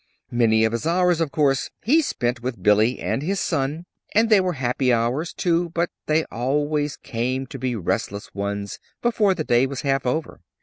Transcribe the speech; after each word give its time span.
Many 0.31 0.63
of 0.63 0.71
his 0.71 0.87
hours, 0.87 1.21
of 1.21 1.31
course, 1.31 1.69
he 1.83 2.01
spent 2.01 2.41
with 2.41 2.63
Billy 2.63 2.97
and 2.99 3.21
his 3.21 3.39
son, 3.39 3.85
and 4.15 4.31
they 4.31 4.41
were 4.41 4.53
happy 4.53 4.91
hours, 4.91 5.31
too; 5.31 5.69
but 5.75 5.91
they 6.07 6.23
always 6.31 6.97
came 6.97 7.45
to 7.45 7.59
be 7.59 7.75
restless 7.75 8.33
ones 8.33 8.79
before 9.03 9.35
the 9.35 9.43
day 9.43 9.67
was 9.67 9.81
half 9.81 10.07
over. 10.07 10.41